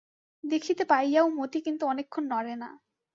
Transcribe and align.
দেখিতে 0.43 0.83
পাইয়াও 0.85 1.27
মতি 1.37 1.59
কিন্তু 1.61 1.83
অনেকক্ষণ 1.85 2.23
নড়ে 2.31 2.55
না। 2.55 2.69